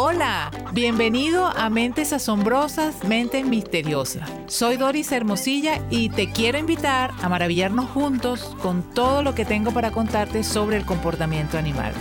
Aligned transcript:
Hola, 0.00 0.52
bienvenido 0.74 1.46
a 1.46 1.68
Mentes 1.70 2.12
Asombrosas, 2.12 3.02
Mentes 3.02 3.44
Misteriosas. 3.44 4.30
Soy 4.46 4.76
Doris 4.76 5.10
Hermosilla 5.10 5.84
y 5.90 6.08
te 6.08 6.30
quiero 6.30 6.56
invitar 6.56 7.10
a 7.20 7.28
maravillarnos 7.28 7.90
juntos 7.90 8.54
con 8.62 8.94
todo 8.94 9.24
lo 9.24 9.34
que 9.34 9.44
tengo 9.44 9.72
para 9.72 9.90
contarte 9.90 10.44
sobre 10.44 10.76
el 10.76 10.86
comportamiento 10.86 11.58
animal. 11.58 11.92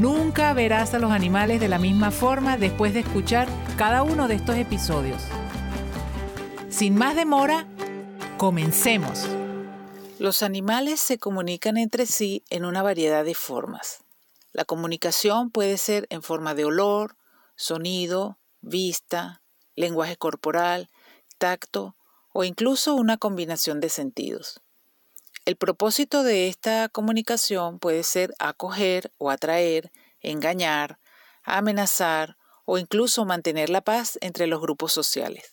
Nunca 0.00 0.54
verás 0.54 0.94
a 0.94 0.98
los 0.98 1.10
animales 1.10 1.60
de 1.60 1.68
la 1.68 1.78
misma 1.78 2.10
forma 2.10 2.56
después 2.56 2.94
de 2.94 3.00
escuchar 3.00 3.48
cada 3.76 4.02
uno 4.02 4.28
de 4.28 4.36
estos 4.36 4.56
episodios. 4.56 5.22
Sin 6.70 6.94
más 6.96 7.16
demora, 7.16 7.66
comencemos. 8.38 9.28
Los 10.18 10.42
animales 10.42 11.00
se 11.00 11.18
comunican 11.18 11.76
entre 11.76 12.06
sí 12.06 12.44
en 12.48 12.64
una 12.64 12.82
variedad 12.82 13.26
de 13.26 13.34
formas. 13.34 13.98
La 14.54 14.64
comunicación 14.64 15.50
puede 15.50 15.76
ser 15.76 16.06
en 16.08 16.22
forma 16.22 16.54
de 16.54 16.64
olor, 16.64 17.14
sonido, 17.56 18.38
vista, 18.60 19.42
lenguaje 19.74 20.16
corporal, 20.16 20.88
tacto 21.38 21.96
o 22.32 22.44
incluso 22.44 22.94
una 22.94 23.16
combinación 23.16 23.80
de 23.80 23.88
sentidos. 23.88 24.60
El 25.44 25.56
propósito 25.56 26.22
de 26.22 26.48
esta 26.48 26.88
comunicación 26.88 27.78
puede 27.78 28.02
ser 28.02 28.34
acoger 28.38 29.12
o 29.18 29.30
atraer, 29.30 29.92
engañar, 30.20 30.98
amenazar 31.44 32.36
o 32.64 32.78
incluso 32.78 33.24
mantener 33.24 33.70
la 33.70 33.80
paz 33.80 34.18
entre 34.20 34.46
los 34.46 34.60
grupos 34.60 34.92
sociales. 34.92 35.52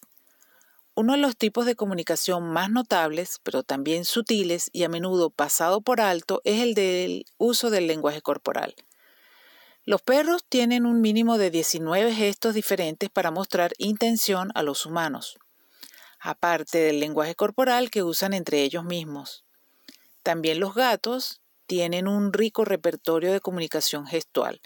Uno 0.96 1.14
de 1.14 1.20
los 1.20 1.38
tipos 1.38 1.66
de 1.66 1.76
comunicación 1.76 2.44
más 2.52 2.70
notables, 2.70 3.40
pero 3.44 3.64
también 3.64 4.06
sutiles 4.06 4.70
y 4.74 4.84
a 4.84 4.90
menudo 4.90 5.30
pasado 5.30 5.82
por 5.82 6.02
alto, 6.02 6.42
es 6.44 6.62
el 6.62 6.74
del 6.74 7.26
uso 7.38 7.70
del 7.70 7.88
lenguaje 7.88 8.22
corporal. 8.22 8.76
Los 9.86 10.02
perros 10.02 10.46
tienen 10.48 10.86
un 10.86 11.02
mínimo 11.02 11.38
de 11.38 11.52
19 11.52 12.16
gestos 12.16 12.54
diferentes 12.54 13.10
para 13.10 13.32
mostrar 13.32 13.74
intención 13.78 14.50
a 14.56 14.64
los 14.64 14.86
humanos, 14.86 15.38
aparte 16.22 16.78
del 16.78 17.02
lenguaje 17.02 17.36
corporal 17.36 17.92
que 17.92 18.02
usan 18.02 18.32
entre 18.34 18.62
ellos 18.62 18.86
mismos. 18.86 19.44
También 20.24 20.62
los 20.62 20.74
gatos 20.74 21.42
tienen 21.68 22.08
un 22.08 22.32
rico 22.32 22.64
repertorio 22.64 23.34
de 23.34 23.42
comunicación 23.42 24.08
gestual. 24.08 24.62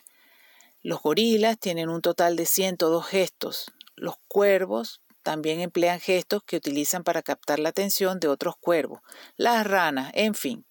Los 0.84 1.02
gorilas 1.02 1.58
tienen 1.58 1.90
un 1.90 2.02
total 2.02 2.36
de 2.36 2.46
102 2.46 3.08
gestos. 3.08 3.72
Los 3.96 4.18
cuervos 4.28 5.02
también 5.24 5.62
emplean 5.62 6.00
gestos 6.00 6.44
que 6.44 6.58
utilizan 6.58 7.04
para 7.04 7.24
captar 7.24 7.58
la 7.58 7.70
atención 7.70 8.20
de 8.20 8.28
otros 8.28 8.56
cuervos, 8.56 9.02
las 9.36 9.66
ranas, 9.66 10.12
en 10.14 10.36
fin. 10.36 10.67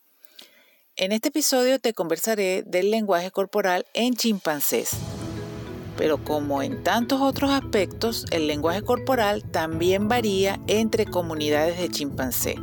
En 0.98 1.12
este 1.12 1.28
episodio 1.28 1.78
te 1.78 1.92
conversaré 1.92 2.62
del 2.62 2.90
lenguaje 2.90 3.30
corporal 3.30 3.84
en 3.92 4.14
chimpancés. 4.14 4.92
Pero 5.98 6.24
como 6.24 6.62
en 6.62 6.82
tantos 6.84 7.20
otros 7.20 7.50
aspectos, 7.50 8.24
el 8.30 8.46
lenguaje 8.46 8.80
corporal 8.80 9.42
también 9.42 10.08
varía 10.08 10.58
entre 10.68 11.04
comunidades 11.04 11.78
de 11.78 11.90
chimpancé. 11.90 12.56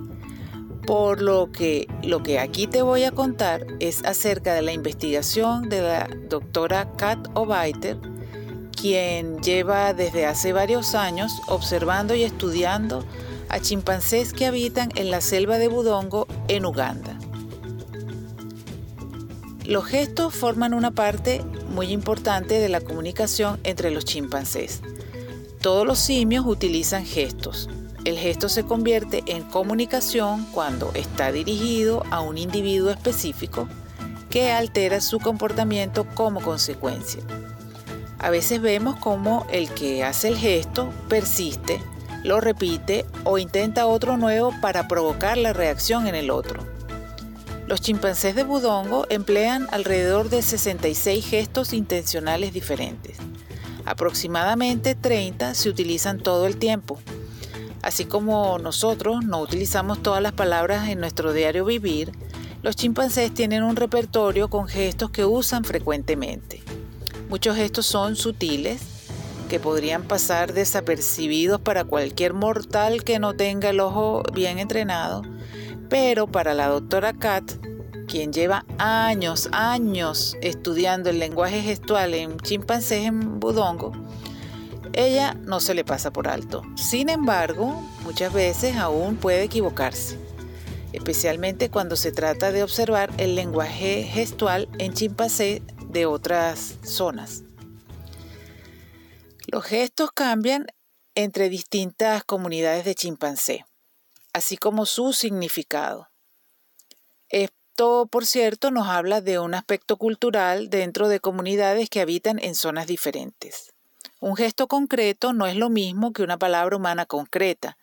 Por 0.88 1.22
lo 1.22 1.52
que 1.52 1.88
lo 2.02 2.24
que 2.24 2.40
aquí 2.40 2.66
te 2.66 2.82
voy 2.82 3.04
a 3.04 3.12
contar 3.12 3.68
es 3.80 4.04
acerca 4.04 4.56
de 4.56 4.64
la 4.64 4.74
investigación 4.74 5.70
de 5.70 5.82
la 5.84 6.10
doctora 6.28 6.92
Kat 6.98 7.28
O'Biter 7.36 8.00
quien 8.72 9.44
lleva 9.44 9.94
desde 9.94 10.26
hace 10.26 10.54
varios 10.54 10.96
años 10.96 11.32
observando 11.48 12.16
y 12.16 12.24
estudiando 12.24 13.06
a 13.50 13.60
chimpancés 13.60 14.34
que 14.34 14.48
habitan 14.48 14.90
en 14.96 15.12
la 15.12 15.22
selva 15.22 15.60
de 15.60 15.68
Budongo 15.68 16.28
en 16.48 16.66
Uganda. 16.66 17.13
Los 19.66 19.86
gestos 19.86 20.36
forman 20.36 20.74
una 20.74 20.92
parte 20.92 21.42
muy 21.70 21.88
importante 21.92 22.60
de 22.60 22.68
la 22.68 22.82
comunicación 22.82 23.60
entre 23.64 23.92
los 23.92 24.04
chimpancés. 24.04 24.82
Todos 25.62 25.88
los 25.88 26.00
simios 26.00 26.46
utilizan 26.46 27.06
gestos. 27.06 27.70
El 28.04 28.18
gesto 28.18 28.50
se 28.50 28.66
convierte 28.66 29.24
en 29.26 29.44
comunicación 29.44 30.46
cuando 30.52 30.92
está 30.94 31.32
dirigido 31.32 32.04
a 32.12 32.20
un 32.20 32.38
individuo 32.38 32.90
específico 32.90 33.70
que 34.30 34.52
altera 34.52 35.00
su 35.00 35.20
comportamiento 35.20 36.06
como 36.14 36.42
consecuencia. 36.42 37.24
A 38.20 38.30
veces 38.30 38.62
vemos 38.62 38.98
como 38.98 39.48
el 39.50 39.70
que 39.70 40.04
hace 40.04 40.28
el 40.28 40.38
gesto 40.38 40.90
persiste, 41.08 41.80
lo 42.24 42.42
repite 42.42 43.06
o 43.24 43.38
intenta 43.38 43.86
otro 43.86 44.18
nuevo 44.18 44.54
para 44.62 44.88
provocar 44.88 45.38
la 45.38 45.54
reacción 45.54 46.08
en 46.08 46.16
el 46.16 46.32
otro. 46.32 46.63
Los 47.74 47.82
chimpancés 47.82 48.36
de 48.36 48.44
Budongo 48.44 49.08
emplean 49.10 49.68
alrededor 49.72 50.30
de 50.30 50.44
66 50.44 51.26
gestos 51.26 51.74
intencionales 51.74 52.54
diferentes. 52.54 53.18
Aproximadamente 53.84 54.94
30 54.94 55.56
se 55.56 55.70
utilizan 55.70 56.20
todo 56.20 56.46
el 56.46 56.58
tiempo. 56.58 57.00
Así 57.82 58.06
como 58.06 58.60
nosotros 58.60 59.26
no 59.26 59.40
utilizamos 59.40 60.04
todas 60.04 60.22
las 60.22 60.34
palabras 60.34 60.88
en 60.88 61.00
nuestro 61.00 61.34
diario 61.34 61.66
vivir, 61.66 62.12
los 62.62 62.76
chimpancés 62.76 63.34
tienen 63.34 63.64
un 63.64 63.76
repertorio 63.76 64.52
con 64.52 64.68
gestos 64.68 65.10
que 65.10 65.26
usan 65.26 65.64
frecuentemente. 65.64 66.62
Muchos 67.28 67.56
gestos 67.56 67.88
son 67.88 68.16
sutiles, 68.16 68.84
que 69.50 69.60
podrían 69.60 70.04
pasar 70.04 70.54
desapercibidos 70.54 71.60
para 71.60 71.86
cualquier 71.86 72.36
mortal 72.36 73.04
que 73.04 73.18
no 73.18 73.34
tenga 73.34 73.72
el 73.72 73.80
ojo 73.80 74.22
bien 74.32 74.60
entrenado, 74.60 75.24
pero 75.94 76.26
para 76.26 76.56
la 76.56 76.70
doctora 76.70 77.14
Kat, 77.14 77.52
quien 78.08 78.34
lleva 78.34 78.66
años, 78.80 79.48
años 79.52 80.36
estudiando 80.42 81.12
el 81.12 81.20
lenguaje 81.20 81.62
gestual 81.62 82.16
en 82.16 82.40
chimpancés 82.40 83.06
en 83.06 83.40
budongo, 83.40 83.92
ella 84.94 85.36
no 85.36 85.60
se 85.60 85.76
le 85.76 85.86
pasa 85.86 86.12
por 86.12 86.28
alto. 86.28 86.64
Sin 86.78 87.10
embargo, 87.10 87.80
muchas 88.04 88.34
veces 88.34 88.76
aún 88.76 89.18
puede 89.18 89.44
equivocarse, 89.44 90.18
especialmente 90.94 91.70
cuando 91.70 91.96
se 91.96 92.12
trata 92.12 92.52
de 92.52 92.64
observar 92.64 93.12
el 93.20 93.36
lenguaje 93.36 94.02
gestual 94.02 94.70
en 94.80 94.94
chimpancé 94.94 95.62
de 95.90 96.08
otras 96.08 96.80
zonas. 96.84 97.44
Los 99.46 99.64
gestos 99.64 100.10
cambian 100.12 100.66
entre 101.14 101.50
distintas 101.50 102.24
comunidades 102.24 102.84
de 102.84 102.96
chimpancé, 102.96 103.64
así 104.34 104.58
como 104.58 104.86
su 104.86 105.14
significado. 105.14 106.10
Esto, 107.30 108.08
por 108.08 108.26
cierto, 108.26 108.72
nos 108.72 108.88
habla 108.88 109.22
de 109.22 109.40
un 109.40 109.54
aspecto 109.54 109.98
cultural 109.98 110.70
dentro 110.70 111.08
de 111.08 111.20
comunidades 111.20 111.90
que 111.90 112.02
habitan 112.02 112.40
en 112.40 112.56
zonas 112.56 112.88
diferentes. 112.88 113.74
Un 114.20 114.36
gesto 114.36 114.68
concreto 114.68 115.34
no 115.34 115.48
es 115.48 115.56
lo 115.56 115.70
mismo 115.70 116.14
que 116.14 116.24
una 116.24 116.38
palabra 116.38 116.78
humana 116.78 117.06
concreta. 117.06 117.78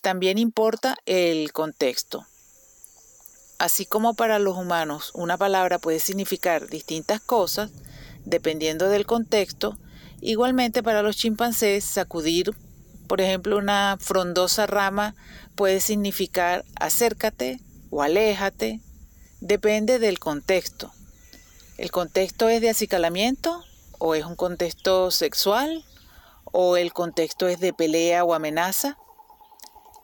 También 0.00 0.38
importa 0.38 0.96
el 1.06 1.52
contexto. 1.52 2.26
Así 3.58 3.86
como 3.86 4.14
para 4.14 4.38
los 4.38 4.56
humanos 4.56 5.10
una 5.14 5.36
palabra 5.36 5.78
puede 5.78 5.98
significar 5.98 6.68
distintas 6.68 7.20
cosas, 7.20 7.70
dependiendo 8.24 8.88
del 8.88 9.06
contexto, 9.06 9.78
igualmente 10.20 10.82
para 10.82 11.02
los 11.02 11.16
chimpancés 11.16 11.84
sacudir, 11.84 12.54
por 13.08 13.20
ejemplo, 13.22 13.56
una 13.56 13.96
frondosa 13.98 14.66
rama 14.66 15.16
puede 15.56 15.80
significar 15.80 16.64
acércate 16.78 17.60
o 17.90 18.02
aléjate, 18.02 18.80
depende 19.40 19.98
del 19.98 20.18
contexto. 20.18 20.92
¿El 21.78 21.90
contexto 21.90 22.48
es 22.48 22.60
de 22.60 22.70
acicalamiento 22.70 23.64
o 23.98 24.14
es 24.14 24.24
un 24.24 24.36
contexto 24.36 25.10
sexual 25.10 25.84
o 26.44 26.76
el 26.76 26.92
contexto 26.92 27.48
es 27.48 27.58
de 27.60 27.72
pelea 27.72 28.24
o 28.24 28.34
amenaza? 28.34 28.98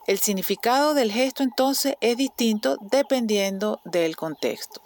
El 0.06 0.18
significado 0.18 0.94
del 0.94 1.12
gesto 1.12 1.42
entonces 1.42 1.94
es 2.00 2.16
distinto 2.16 2.78
dependiendo 2.90 3.80
del 3.84 4.16
contexto. 4.16 4.82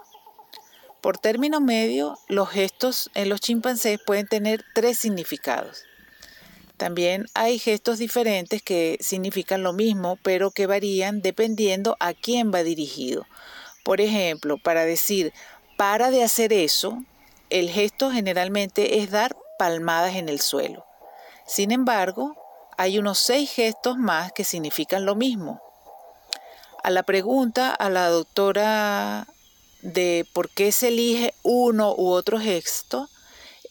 Por 1.00 1.18
término 1.18 1.60
medio, 1.60 2.18
los 2.28 2.50
gestos 2.50 3.10
en 3.14 3.28
los 3.28 3.40
chimpancés 3.40 4.00
pueden 4.04 4.26
tener 4.26 4.64
tres 4.74 4.98
significados. 4.98 5.87
También 6.78 7.26
hay 7.34 7.58
gestos 7.58 7.98
diferentes 7.98 8.62
que 8.62 8.96
significan 9.00 9.62
lo 9.62 9.72
mismo, 9.72 10.16
pero 10.22 10.52
que 10.52 10.66
varían 10.66 11.20
dependiendo 11.20 11.96
a 12.00 12.14
quién 12.14 12.52
va 12.54 12.62
dirigido. 12.62 13.26
Por 13.84 14.00
ejemplo, 14.00 14.58
para 14.58 14.84
decir 14.84 15.32
para 15.76 16.10
de 16.10 16.24
hacer 16.24 16.52
eso, 16.52 17.02
el 17.50 17.70
gesto 17.70 18.10
generalmente 18.10 18.98
es 18.98 19.10
dar 19.10 19.36
palmadas 19.58 20.16
en 20.16 20.28
el 20.28 20.40
suelo. 20.40 20.84
Sin 21.46 21.72
embargo, 21.72 22.36
hay 22.76 22.98
unos 22.98 23.18
seis 23.18 23.50
gestos 23.50 23.96
más 23.96 24.32
que 24.32 24.44
significan 24.44 25.04
lo 25.04 25.14
mismo. 25.14 25.60
A 26.82 26.90
la 26.90 27.02
pregunta 27.02 27.74
a 27.74 27.90
la 27.90 28.08
doctora 28.08 29.26
de 29.82 30.26
por 30.32 30.48
qué 30.48 30.72
se 30.72 30.88
elige 30.88 31.34
uno 31.42 31.94
u 31.96 32.08
otro 32.08 32.38
gesto, 32.38 33.08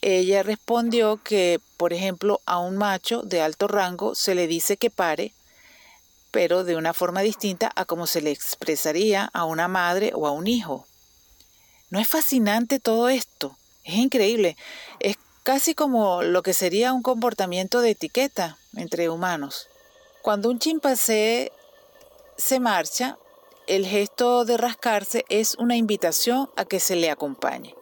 ella 0.02 0.44
respondió 0.44 1.22
que, 1.24 1.60
por 1.78 1.94
ejemplo, 1.94 2.42
a 2.46 2.58
un 2.60 2.76
macho 2.76 3.22
de 3.22 3.42
alto 3.42 3.68
rango 3.68 4.16
se 4.16 4.36
le 4.36 4.48
dice 4.48 4.78
que 4.78 4.90
pare, 4.90 5.34
pero 6.32 6.64
de 6.64 6.76
una 6.76 6.94
forma 6.94 7.22
distinta 7.22 7.72
a 7.76 7.86
como 7.86 8.08
se 8.08 8.22
le 8.22 8.32
expresaría 8.32 9.30
a 9.32 9.46
una 9.46 9.68
madre 9.68 10.12
o 10.14 10.28
a 10.28 10.32
un 10.32 10.48
hijo. 10.48 10.86
¿No 11.90 12.00
es 12.00 12.08
fascinante 12.08 12.80
todo 12.80 13.08
esto? 13.10 13.56
Es 13.86 13.96
increíble. 13.96 14.58
Es 15.00 15.18
casi 15.44 15.74
como 15.74 16.24
lo 16.24 16.44
que 16.44 16.54
sería 16.54 16.92
un 16.92 17.02
comportamiento 17.02 17.80
de 17.80 17.92
etiqueta 17.92 18.58
entre 18.76 19.10
humanos. 19.10 19.70
Cuando 20.22 20.50
un 20.50 20.60
chimpancé 20.60 21.54
se 22.36 22.60
marcha, 22.60 23.18
el 23.68 23.86
gesto 23.86 24.44
de 24.44 24.58
rascarse 24.58 25.24
es 25.30 25.56
una 25.56 25.78
invitación 25.78 26.50
a 26.58 26.66
que 26.66 26.82
se 26.82 26.98
le 26.98 27.10
acompañe. 27.10 27.77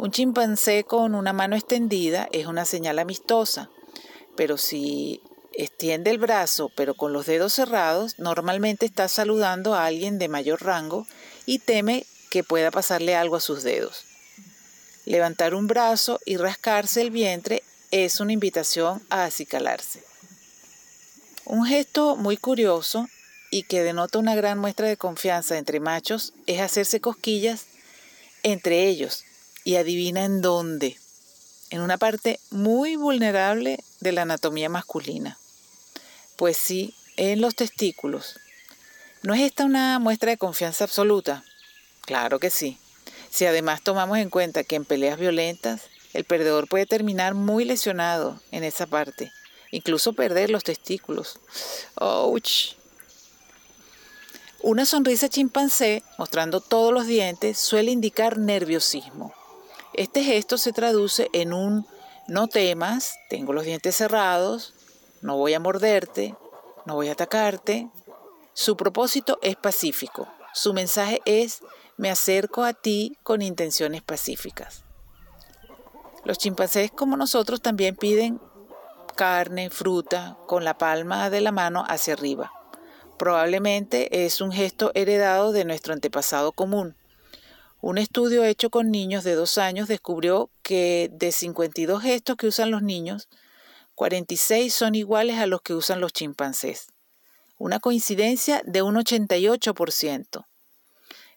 Un 0.00 0.12
chimpancé 0.12 0.84
con 0.84 1.14
una 1.14 1.34
mano 1.34 1.56
extendida 1.56 2.26
es 2.32 2.46
una 2.46 2.64
señal 2.64 2.98
amistosa, 2.98 3.68
pero 4.34 4.56
si 4.56 5.20
extiende 5.52 6.10
el 6.10 6.16
brazo 6.16 6.72
pero 6.74 6.94
con 6.94 7.12
los 7.12 7.26
dedos 7.26 7.52
cerrados, 7.52 8.18
normalmente 8.18 8.86
está 8.86 9.08
saludando 9.08 9.74
a 9.74 9.84
alguien 9.84 10.18
de 10.18 10.28
mayor 10.28 10.62
rango 10.62 11.06
y 11.44 11.58
teme 11.58 12.06
que 12.30 12.42
pueda 12.42 12.70
pasarle 12.70 13.14
algo 13.14 13.36
a 13.36 13.40
sus 13.40 13.62
dedos. 13.62 14.06
Levantar 15.04 15.54
un 15.54 15.66
brazo 15.66 16.18
y 16.24 16.38
rascarse 16.38 17.02
el 17.02 17.10
vientre 17.10 17.62
es 17.90 18.20
una 18.20 18.32
invitación 18.32 19.02
a 19.10 19.24
acicalarse. 19.24 20.02
Un 21.44 21.66
gesto 21.66 22.16
muy 22.16 22.38
curioso 22.38 23.06
y 23.50 23.64
que 23.64 23.82
denota 23.82 24.18
una 24.18 24.34
gran 24.34 24.58
muestra 24.58 24.88
de 24.88 24.96
confianza 24.96 25.58
entre 25.58 25.78
machos 25.78 26.32
es 26.46 26.62
hacerse 26.62 27.02
cosquillas 27.02 27.66
entre 28.42 28.86
ellos 28.86 29.24
y 29.64 29.76
adivina 29.76 30.24
en 30.24 30.40
dónde, 30.40 30.98
en 31.70 31.80
una 31.80 31.98
parte 31.98 32.40
muy 32.50 32.96
vulnerable 32.96 33.82
de 34.00 34.12
la 34.12 34.22
anatomía 34.22 34.68
masculina. 34.68 35.38
Pues 36.36 36.56
sí, 36.56 36.94
en 37.16 37.40
los 37.40 37.54
testículos. 37.54 38.38
¿No 39.22 39.34
es 39.34 39.40
esta 39.40 39.64
una 39.64 39.98
muestra 39.98 40.30
de 40.30 40.38
confianza 40.38 40.84
absoluta? 40.84 41.44
Claro 42.02 42.38
que 42.38 42.50
sí. 42.50 42.78
Si 43.30 43.44
además 43.44 43.82
tomamos 43.82 44.18
en 44.18 44.30
cuenta 44.30 44.64
que 44.64 44.76
en 44.76 44.84
peleas 44.84 45.18
violentas 45.18 45.82
el 46.12 46.24
perdedor 46.24 46.66
puede 46.66 46.86
terminar 46.86 47.34
muy 47.34 47.64
lesionado 47.64 48.40
en 48.50 48.64
esa 48.64 48.86
parte, 48.86 49.32
incluso 49.70 50.14
perder 50.14 50.50
los 50.50 50.64
testículos. 50.64 51.38
¡Ouch! 51.96 52.74
Una 54.62 54.84
sonrisa 54.84 55.28
chimpancé, 55.28 56.02
mostrando 56.18 56.60
todos 56.60 56.92
los 56.92 57.06
dientes, 57.06 57.58
suele 57.58 57.92
indicar 57.92 58.38
nerviosismo. 58.38 59.32
Este 59.94 60.22
gesto 60.22 60.58
se 60.58 60.72
traduce 60.72 61.28
en 61.32 61.52
un 61.52 61.86
no 62.28 62.46
temas, 62.48 63.16
tengo 63.28 63.52
los 63.52 63.64
dientes 63.64 63.96
cerrados, 63.96 64.74
no 65.20 65.36
voy 65.36 65.54
a 65.54 65.60
morderte, 65.60 66.34
no 66.86 66.94
voy 66.94 67.08
a 67.08 67.12
atacarte. 67.12 67.88
Su 68.54 68.76
propósito 68.76 69.38
es 69.42 69.56
pacífico. 69.56 70.28
Su 70.52 70.72
mensaje 70.72 71.20
es 71.24 71.60
me 71.96 72.10
acerco 72.10 72.64
a 72.64 72.72
ti 72.72 73.18
con 73.22 73.42
intenciones 73.42 74.02
pacíficas. 74.02 74.84
Los 76.24 76.38
chimpancés 76.38 76.90
como 76.90 77.16
nosotros 77.16 77.60
también 77.60 77.96
piden 77.96 78.40
carne, 79.16 79.70
fruta, 79.70 80.38
con 80.46 80.64
la 80.64 80.78
palma 80.78 81.30
de 81.30 81.40
la 81.40 81.52
mano 81.52 81.84
hacia 81.88 82.14
arriba. 82.14 82.52
Probablemente 83.18 84.24
es 84.24 84.40
un 84.40 84.50
gesto 84.50 84.92
heredado 84.94 85.52
de 85.52 85.64
nuestro 85.66 85.92
antepasado 85.92 86.52
común. 86.52 86.96
Un 87.80 87.96
estudio 87.96 88.44
hecho 88.44 88.68
con 88.68 88.90
niños 88.90 89.24
de 89.24 89.34
dos 89.34 89.56
años 89.56 89.88
descubrió 89.88 90.50
que 90.62 91.10
de 91.12 91.32
52 91.32 92.02
gestos 92.02 92.36
que 92.36 92.46
usan 92.46 92.70
los 92.70 92.82
niños, 92.82 93.28
46 93.94 94.72
son 94.72 94.94
iguales 94.94 95.38
a 95.38 95.46
los 95.46 95.62
que 95.62 95.74
usan 95.74 96.00
los 96.00 96.12
chimpancés. 96.12 96.88
Una 97.56 97.80
coincidencia 97.80 98.62
de 98.66 98.82
un 98.82 98.96
88%. 98.96 100.46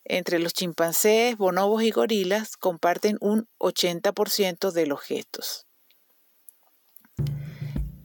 Entre 0.05 0.39
los 0.39 0.53
chimpancés, 0.53 1.37
bonobos 1.37 1.83
y 1.83 1.91
gorilas 1.91 2.57
comparten 2.57 3.17
un 3.21 3.47
80% 3.59 4.71
de 4.71 4.85
los 4.85 4.99
gestos. 5.01 5.65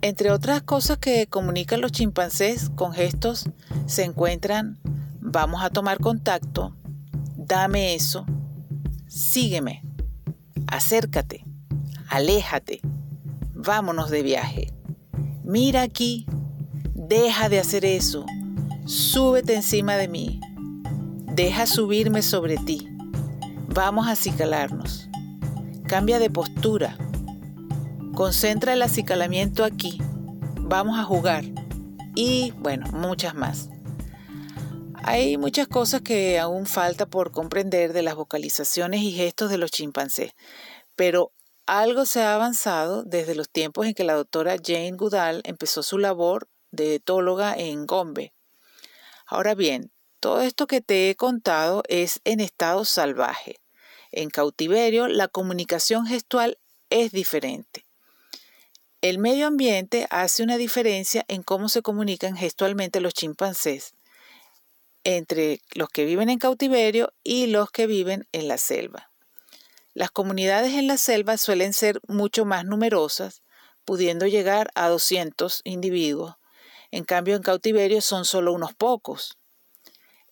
Entre 0.00 0.30
otras 0.30 0.62
cosas 0.62 0.98
que 0.98 1.26
comunican 1.26 1.80
los 1.80 1.90
chimpancés 1.90 2.70
con 2.76 2.92
gestos 2.92 3.46
se 3.88 4.04
encuentran 4.04 4.78
vamos 5.20 5.62
a 5.62 5.70
tomar 5.70 5.98
contacto, 5.98 6.76
dame 7.48 7.94
eso, 7.94 8.24
sígueme, 9.06 9.82
acércate, 10.66 11.44
aléjate, 12.08 12.80
vámonos 13.54 14.10
de 14.10 14.22
viaje, 14.22 14.72
mira 15.42 15.82
aquí, 15.82 16.26
deja 16.94 17.48
de 17.48 17.58
hacer 17.58 17.84
eso, 17.84 18.24
súbete 18.84 19.56
encima 19.56 19.96
de 19.96 20.06
mí, 20.06 20.40
deja 21.34 21.66
subirme 21.66 22.22
sobre 22.22 22.58
ti, 22.58 22.88
vamos 23.74 24.06
a 24.06 24.12
acicalarnos, 24.12 25.08
cambia 25.86 26.18
de 26.18 26.30
postura, 26.30 26.96
Concentra 28.18 28.72
el 28.72 28.82
acicalamiento 28.82 29.62
aquí. 29.62 30.02
Vamos 30.60 30.98
a 30.98 31.04
jugar. 31.04 31.44
Y 32.16 32.52
bueno, 32.58 32.84
muchas 32.90 33.36
más. 33.36 33.70
Hay 35.10 35.38
muchas 35.38 35.68
cosas 35.68 36.02
que 36.02 36.38
aún 36.38 36.66
falta 36.66 37.06
por 37.06 37.32
comprender 37.32 37.94
de 37.94 38.02
las 38.02 38.14
vocalizaciones 38.14 39.00
y 39.00 39.12
gestos 39.12 39.48
de 39.48 39.56
los 39.56 39.70
chimpancés, 39.70 40.32
pero 40.96 41.32
algo 41.64 42.04
se 42.04 42.20
ha 42.20 42.34
avanzado 42.34 43.04
desde 43.04 43.34
los 43.34 43.48
tiempos 43.48 43.86
en 43.86 43.94
que 43.94 44.04
la 44.04 44.12
doctora 44.12 44.56
Jane 44.62 44.92
Goodall 44.92 45.40
empezó 45.44 45.82
su 45.82 45.96
labor 45.96 46.46
de 46.72 46.96
etóloga 46.96 47.54
en 47.56 47.86
Gombe. 47.86 48.34
Ahora 49.24 49.54
bien, 49.54 49.90
todo 50.20 50.42
esto 50.42 50.66
que 50.66 50.82
te 50.82 51.08
he 51.08 51.16
contado 51.16 51.82
es 51.88 52.20
en 52.24 52.40
estado 52.40 52.84
salvaje. 52.84 53.62
En 54.12 54.28
cautiverio, 54.28 55.08
la 55.08 55.28
comunicación 55.28 56.04
gestual 56.04 56.58
es 56.90 57.12
diferente. 57.12 57.86
El 59.00 59.18
medio 59.18 59.46
ambiente 59.46 60.06
hace 60.10 60.42
una 60.42 60.58
diferencia 60.58 61.24
en 61.28 61.42
cómo 61.42 61.70
se 61.70 61.80
comunican 61.80 62.36
gestualmente 62.36 63.00
los 63.00 63.14
chimpancés 63.14 63.94
entre 65.04 65.60
los 65.74 65.88
que 65.88 66.04
viven 66.04 66.28
en 66.28 66.38
cautiverio 66.38 67.12
y 67.22 67.46
los 67.46 67.70
que 67.70 67.86
viven 67.86 68.26
en 68.32 68.48
la 68.48 68.58
selva. 68.58 69.10
Las 69.94 70.10
comunidades 70.10 70.74
en 70.74 70.86
la 70.86 70.96
selva 70.96 71.36
suelen 71.38 71.72
ser 71.72 72.00
mucho 72.06 72.44
más 72.44 72.64
numerosas, 72.64 73.42
pudiendo 73.84 74.26
llegar 74.26 74.70
a 74.74 74.88
200 74.88 75.62
individuos. 75.64 76.36
En 76.90 77.04
cambio, 77.04 77.36
en 77.36 77.42
cautiverio 77.42 78.00
son 78.00 78.24
solo 78.24 78.52
unos 78.52 78.74
pocos. 78.74 79.38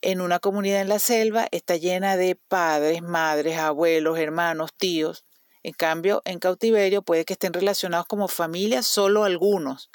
En 0.03 0.21
una 0.21 0.39
comunidad 0.39 0.83
en 0.83 0.89
la 0.89 0.99
selva 0.99 1.49
está 1.51 1.77
llena 1.77 2.17
de 2.17 2.37
padres, 2.37 3.03
madres, 3.03 3.59
abuelos, 3.59 4.19
hermanos, 4.19 4.71
tíos, 4.77 5.25
en 5.67 5.73
cambio, 5.73 6.23
en 6.25 6.39
cautiverio 6.39 7.03
puede 7.03 7.25
que 7.25 7.33
estén 7.33 7.53
relacionados 7.53 8.07
como 8.07 8.29
familia 8.29 8.85
solo 8.85 9.25
algunos. 9.25 9.91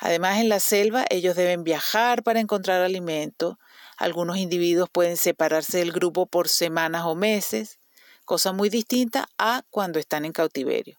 Además, 0.00 0.40
en 0.40 0.48
la 0.48 0.58
selva 0.58 1.04
ellos 1.08 1.36
deben 1.36 1.62
viajar 1.62 2.24
para 2.24 2.40
encontrar 2.40 2.82
alimento. 2.82 3.60
Algunos 3.96 4.38
individuos 4.38 4.88
pueden 4.90 5.16
separarse 5.16 5.78
del 5.78 5.92
grupo 5.92 6.26
por 6.26 6.48
semanas 6.48 7.04
o 7.04 7.14
meses, 7.14 7.78
cosa 8.24 8.52
muy 8.52 8.68
distinta 8.68 9.28
a 9.38 9.62
cuando 9.70 9.98
están 9.98 10.24
en 10.24 10.32
cautiverio. 10.32 10.98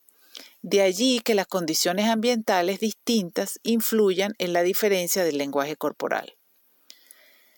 De 0.62 0.82
allí 0.82 1.20
que 1.20 1.36
las 1.36 1.48
condiciones 1.48 2.08
ambientales 2.08 2.80
distintas 2.80 3.60
influyan 3.64 4.34
en 4.38 4.54
la 4.54 4.64
diferencia 4.64 5.24
del 5.24 5.38
lenguaje 5.38 5.76
corporal. 5.76 6.38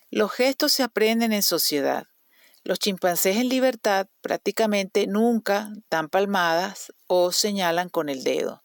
Los 0.09 0.31
gestos 0.31 0.73
se 0.73 0.83
aprenden 0.83 1.33
en 1.33 1.43
sociedad. 1.43 2.07
Los 2.63 2.79
chimpancés 2.79 3.37
en 3.37 3.49
libertad 3.49 4.07
prácticamente 4.21 5.07
nunca 5.07 5.71
dan 5.89 6.09
palmadas 6.09 6.93
o 7.07 7.31
señalan 7.31 7.89
con 7.89 8.09
el 8.09 8.23
dedo, 8.23 8.63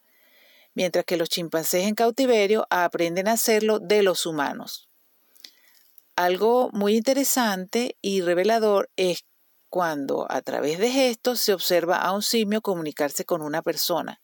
mientras 0.75 1.05
que 1.05 1.17
los 1.17 1.29
chimpancés 1.29 1.87
en 1.87 1.95
cautiverio 1.95 2.67
aprenden 2.71 3.29
a 3.29 3.33
hacerlo 3.33 3.79
de 3.79 4.03
los 4.03 4.27
humanos. 4.27 4.90
Algo 6.21 6.69
muy 6.75 6.97
interesante 6.97 7.97
y 8.03 8.21
revelador 8.21 8.91
es 8.97 9.25
cuando 9.71 10.31
a 10.31 10.43
través 10.43 10.79
de 10.79 10.91
gestos 10.91 11.41
se 11.41 11.55
observa 11.55 11.97
a 11.97 12.13
un 12.13 12.21
simio 12.21 12.61
comunicarse 12.61 13.25
con 13.25 13.41
una 13.41 13.63
persona. 13.63 14.21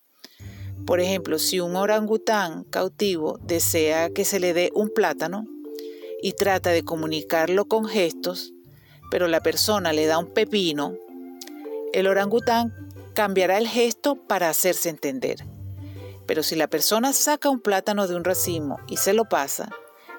Por 0.84 1.00
ejemplo, 1.00 1.38
si 1.38 1.58
un 1.58 1.74
orangután 1.74 2.64
cautivo 2.64 3.38
desea 3.40 4.10
que 4.10 4.26
se 4.26 4.40
le 4.40 4.52
dé 4.52 4.70
un 4.74 4.90
plátano 4.90 5.46
y 6.20 6.32
trata 6.32 6.68
de 6.68 6.84
comunicarlo 6.84 7.64
con 7.64 7.86
gestos, 7.86 8.52
pero 9.10 9.26
la 9.26 9.40
persona 9.40 9.94
le 9.94 10.04
da 10.04 10.18
un 10.18 10.34
pepino, 10.34 10.98
el 11.94 12.08
orangután 12.08 12.74
cambiará 13.14 13.56
el 13.56 13.68
gesto 13.68 14.16
para 14.16 14.50
hacerse 14.50 14.90
entender. 14.90 15.46
Pero 16.26 16.42
si 16.42 16.56
la 16.56 16.68
persona 16.68 17.14
saca 17.14 17.48
un 17.48 17.60
plátano 17.60 18.06
de 18.06 18.16
un 18.16 18.24
racimo 18.24 18.80
y 18.86 18.98
se 18.98 19.14
lo 19.14 19.24
pasa, 19.24 19.70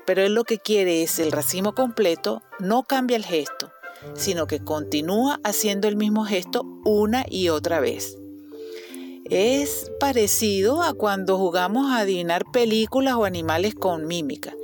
pero 0.08 0.24
él 0.24 0.34
lo 0.34 0.46
que 0.46 0.58
quiere 0.58 1.04
es 1.04 1.20
el 1.20 1.34
racimo 1.34 1.76
completo, 1.76 2.42
no 2.60 2.84
cambia 2.84 3.18
el 3.18 3.26
gesto, 3.26 3.74
sino 4.16 4.48
que 4.48 4.64
continúa 4.64 5.42
haciendo 5.44 5.90
el 5.90 5.98
mismo 5.98 6.24
gesto 6.24 6.64
una 6.86 7.26
y 7.30 7.50
otra 7.50 7.82
vez. 7.82 8.18
Es 9.26 9.92
parecido 10.00 10.82
a 10.82 10.94
cuando 10.94 11.38
jugamos 11.38 11.92
a 11.92 12.00
adivinar 12.00 12.46
películas 12.54 13.16
o 13.16 13.26
animales 13.26 13.76
con 13.76 14.08
mímica. 14.08 14.56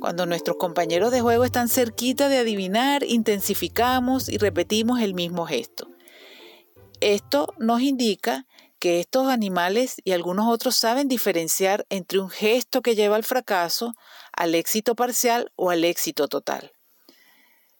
Cuando 0.00 0.26
nuestros 0.26 0.58
compañeros 0.58 1.10
de 1.12 1.22
juego 1.22 1.44
están 1.44 1.70
cerquita 1.70 2.28
de 2.28 2.36
adivinar, 2.36 3.02
intensificamos 3.02 4.28
y 4.28 4.36
repetimos 4.36 5.00
el 5.00 5.14
mismo 5.14 5.46
gesto. 5.46 5.88
Esto 7.00 7.54
nos 7.58 7.80
indica 7.80 8.46
que 8.80 8.98
estos 8.98 9.28
animales 9.28 9.96
y 10.04 10.12
algunos 10.12 10.48
otros 10.48 10.74
saben 10.74 11.06
diferenciar 11.06 11.86
entre 11.90 12.18
un 12.18 12.30
gesto 12.30 12.80
que 12.80 12.94
lleva 12.94 13.16
al 13.16 13.24
fracaso, 13.24 13.94
al 14.32 14.54
éxito 14.54 14.96
parcial 14.96 15.52
o 15.54 15.70
al 15.70 15.84
éxito 15.84 16.26
total. 16.28 16.72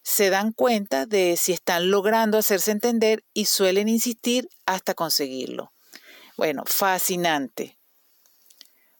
Se 0.03 0.31
dan 0.31 0.53
cuenta 0.53 1.07
de 1.07 1.37
si 1.37 1.53
están 1.53 1.91
logrando 1.91 2.39
hacerse 2.39 2.71
entender 2.71 3.25
y 3.33 3.47
suelen 3.47 3.89
insistir 3.89 4.49
hasta 4.67 4.95
conseguirlo. 4.95 5.73
Bueno, 6.37 6.65
fascinante. 6.67 7.79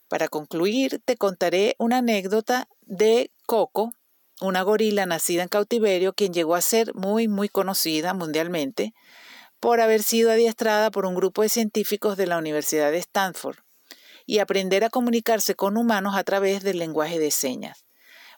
Para 0.09 0.29
concluir, 0.29 1.01
te 1.05 1.17
contaré 1.17 1.77
una 1.79 1.99
anécdota 1.99 2.67
de 2.81 3.31
Coco, 3.47 3.93
una 4.41 4.63
gorila 4.63 5.05
nacida 5.05 5.43
en 5.43 5.49
cautiverio, 5.49 6.15
quien 6.15 6.33
llegó 6.33 6.55
a 6.55 6.63
ser 6.63 6.95
muy, 6.95 7.29
muy 7.29 7.49
conocida 7.49 8.15
mundialmente 8.15 8.95
por 9.61 9.81
haber 9.81 10.03
sido 10.03 10.31
adiestrada 10.31 10.91
por 10.91 11.07
un 11.07 11.15
grupo 11.15 11.43
de 11.43 11.51
científicos 11.51 12.17
de 12.17 12.27
la 12.27 12.39
Universidad 12.39 12.91
de 12.91 12.99
Stanford 12.99 13.59
y 14.27 14.39
aprender 14.39 14.85
a 14.85 14.91
comunicarse 14.91 15.55
con 15.55 15.77
humanos 15.77 16.17
a 16.17 16.25
través 16.25 16.63
del 16.63 16.79
lenguaje 16.79 17.19
de 17.19 17.31
señas. 17.31 17.85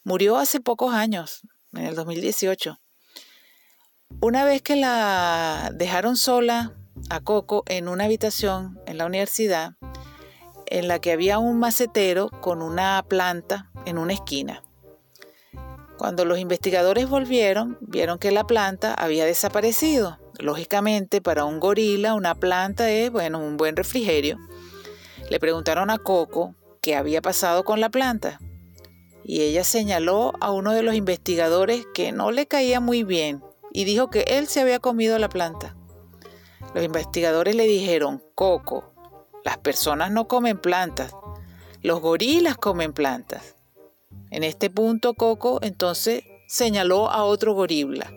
Murió 0.04 0.36
hace 0.36 0.60
pocos 0.60 0.94
años, 0.94 1.42
en 1.72 1.86
el 1.86 1.94
2018. 1.94 2.78
Una 4.20 4.44
vez 4.44 4.62
que 4.62 4.76
la 4.76 5.70
dejaron 5.74 6.16
sola 6.16 6.74
a 7.08 7.20
Coco 7.20 7.62
en 7.66 7.88
una 7.88 8.04
habitación 8.04 8.80
en 8.86 8.98
la 8.98 9.06
universidad, 9.06 9.72
en 10.66 10.88
la 10.88 10.98
que 10.98 11.12
había 11.12 11.38
un 11.38 11.58
macetero 11.58 12.30
con 12.30 12.62
una 12.62 13.04
planta 13.06 13.70
en 13.84 13.98
una 13.98 14.14
esquina. 14.14 14.62
Cuando 15.98 16.24
los 16.24 16.38
investigadores 16.38 17.08
volvieron, 17.08 17.78
vieron 17.80 18.18
que 18.18 18.32
la 18.32 18.44
planta 18.44 18.94
había 18.94 19.24
desaparecido. 19.24 20.21
Lógicamente, 20.42 21.20
para 21.20 21.44
un 21.44 21.60
gorila, 21.60 22.14
una 22.14 22.34
planta 22.34 22.90
es, 22.90 23.12
bueno, 23.12 23.38
un 23.38 23.56
buen 23.56 23.76
refrigerio. 23.76 24.38
Le 25.30 25.38
preguntaron 25.38 25.88
a 25.88 25.98
Coco 25.98 26.56
qué 26.80 26.96
había 26.96 27.22
pasado 27.22 27.62
con 27.62 27.80
la 27.80 27.90
planta. 27.90 28.40
Y 29.24 29.42
ella 29.42 29.62
señaló 29.62 30.32
a 30.40 30.50
uno 30.50 30.72
de 30.72 30.82
los 30.82 30.96
investigadores 30.96 31.86
que 31.94 32.10
no 32.10 32.32
le 32.32 32.46
caía 32.46 32.80
muy 32.80 33.04
bien 33.04 33.40
y 33.72 33.84
dijo 33.84 34.10
que 34.10 34.24
él 34.26 34.48
se 34.48 34.60
había 34.60 34.80
comido 34.80 35.16
la 35.20 35.28
planta. 35.28 35.76
Los 36.74 36.82
investigadores 36.82 37.54
le 37.54 37.68
dijeron, 37.68 38.20
Coco, 38.34 38.92
las 39.44 39.58
personas 39.58 40.10
no 40.10 40.26
comen 40.26 40.58
plantas, 40.58 41.14
los 41.82 42.00
gorilas 42.00 42.56
comen 42.56 42.92
plantas. 42.92 43.54
En 44.30 44.42
este 44.42 44.70
punto 44.70 45.14
Coco 45.14 45.60
entonces 45.62 46.24
señaló 46.48 47.08
a 47.10 47.22
otro 47.22 47.54
gorila. 47.54 48.12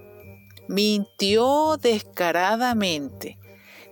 Mintió 0.68 1.78
descaradamente, 1.78 3.38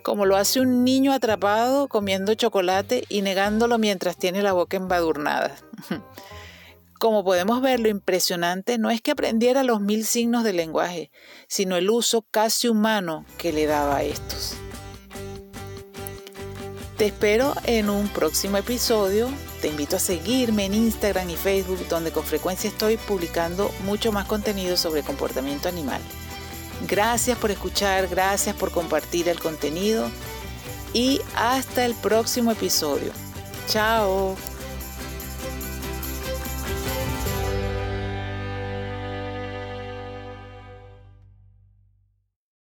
como 0.03 0.25
lo 0.25 0.35
hace 0.35 0.59
un 0.59 0.83
niño 0.83 1.13
atrapado 1.13 1.87
comiendo 1.87 2.33
chocolate 2.33 3.03
y 3.09 3.21
negándolo 3.21 3.77
mientras 3.77 4.17
tiene 4.17 4.41
la 4.41 4.53
boca 4.53 4.77
embadurnada. 4.77 5.55
Como 6.99 7.25
podemos 7.25 7.61
ver, 7.61 7.81
lo 7.81 7.89
impresionante 7.89 8.77
no 8.77 8.89
es 8.89 9.01
que 9.01 9.11
aprendiera 9.11 9.63
los 9.63 9.81
mil 9.81 10.05
signos 10.05 10.45
del 10.45 10.55
lenguaje, 10.55 11.11
sino 11.49 11.75
el 11.75 11.89
uso 11.89 12.21
casi 12.31 12.69
humano 12.69 13.25
que 13.37 13.51
le 13.51 13.65
daba 13.65 13.97
a 13.97 14.03
estos. 14.03 14.55
Te 16.97 17.07
espero 17.07 17.53
en 17.65 17.89
un 17.89 18.07
próximo 18.07 18.55
episodio. 18.55 19.27
Te 19.61 19.67
invito 19.67 19.97
a 19.97 19.99
seguirme 19.99 20.63
en 20.63 20.75
Instagram 20.75 21.29
y 21.29 21.35
Facebook, 21.35 21.85
donde 21.89 22.11
con 22.11 22.23
frecuencia 22.23 22.69
estoy 22.69 22.95
publicando 22.95 23.69
mucho 23.83 24.13
más 24.13 24.25
contenido 24.25 24.77
sobre 24.77 25.01
comportamiento 25.01 25.67
animal. 25.67 26.01
Gracias 26.87 27.37
por 27.37 27.51
escuchar, 27.51 28.07
gracias 28.07 28.55
por 28.55 28.71
compartir 28.71 29.29
el 29.29 29.39
contenido 29.39 30.09
y 30.93 31.21
hasta 31.35 31.85
el 31.85 31.95
próximo 31.95 32.51
episodio. 32.51 33.11
Chao. 33.67 34.35